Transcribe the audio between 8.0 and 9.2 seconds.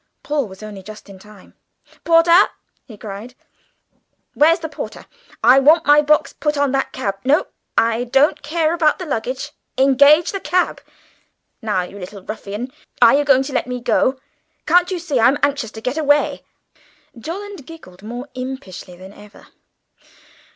don't care about the